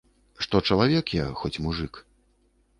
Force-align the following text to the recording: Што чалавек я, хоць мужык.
Што 0.45 0.61
чалавек 0.69 1.05
я, 1.19 1.27
хоць 1.43 1.53
мужык. 1.69 2.03